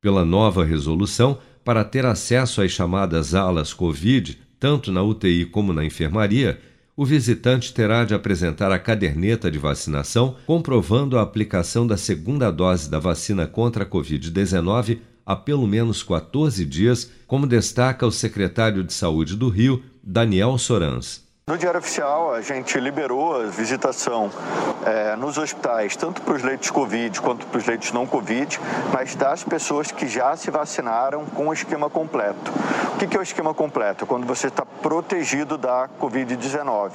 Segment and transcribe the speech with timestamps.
[0.00, 5.84] Pela nova resolução, para ter acesso às chamadas alas Covid, tanto na UTI como na
[5.84, 6.58] enfermaria,
[6.98, 12.90] o visitante terá de apresentar a caderneta de vacinação comprovando a aplicação da segunda dose
[12.90, 18.92] da vacina contra a Covid-19 há pelo menos 14 dias, como destaca o secretário de
[18.92, 21.27] Saúde do Rio, Daniel Sorans.
[21.48, 24.30] No Diário Oficial, a gente liberou a visitação
[24.84, 28.60] é, nos hospitais, tanto para os leitos Covid quanto para os leitos não Covid,
[28.92, 32.52] mas das pessoas que já se vacinaram com o esquema completo.
[32.94, 34.04] O que é o esquema completo?
[34.04, 36.90] Quando você está protegido da Covid-19.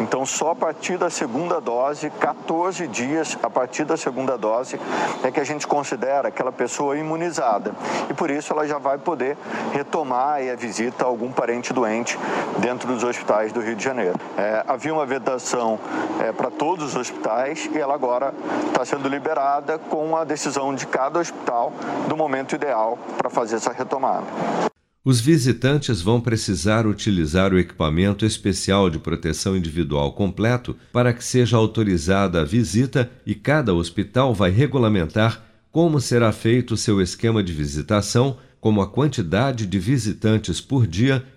[0.00, 4.78] Então, só a partir da segunda dose, 14 dias a partir da segunda dose,
[5.22, 7.72] é que a gente considera aquela pessoa imunizada.
[8.10, 9.38] E por isso ela já vai poder
[9.72, 12.18] retomar a visita a algum parente doente
[12.58, 14.18] dentro dos hospitais do Rio de Janeiro.
[14.36, 15.78] É, havia uma vedação
[16.20, 18.34] é, para todos os hospitais e ela agora
[18.66, 21.72] está sendo liberada com a decisão de cada hospital
[22.08, 24.26] do momento ideal para fazer essa retomada.
[25.04, 31.56] Os visitantes vão precisar utilizar o equipamento especial de proteção individual completo para que seja
[31.56, 38.36] autorizada a visita e cada hospital vai regulamentar como será feito seu esquema de visitação
[38.60, 41.24] como a quantidade de visitantes por dia